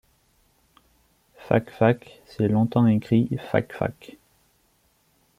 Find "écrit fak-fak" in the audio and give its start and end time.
2.87-4.17